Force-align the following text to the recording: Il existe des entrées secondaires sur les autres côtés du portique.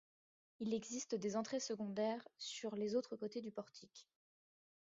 Il 0.59 0.73
existe 0.73 1.13
des 1.13 1.35
entrées 1.35 1.59
secondaires 1.59 2.27
sur 2.39 2.75
les 2.75 2.95
autres 2.95 3.15
côtés 3.15 3.39
du 3.39 3.51
portique. 3.51 4.09